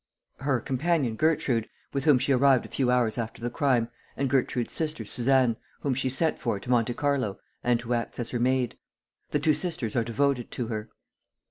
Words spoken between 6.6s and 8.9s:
Monte Carlo and who acts as her maid.